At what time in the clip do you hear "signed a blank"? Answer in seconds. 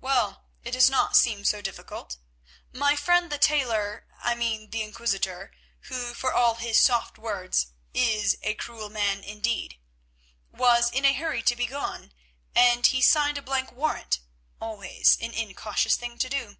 13.00-13.72